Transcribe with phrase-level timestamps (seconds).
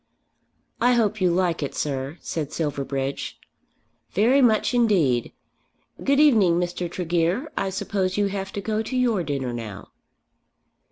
[0.81, 3.39] "I hope you like it, sir," said Silverbridge.
[4.09, 5.31] "Very much indeed.
[6.03, 6.89] Good evening, Mr.
[6.89, 7.51] Tregear.
[7.55, 9.91] I suppose you have to go to your dinner now."